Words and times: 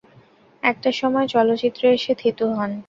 একটা 0.63 0.89
সময় 0.91 1.27
চলচ্চিত্রে 1.27 1.87
এসে 1.93 2.13
থিতু 2.15 2.45
হন। 2.49 2.71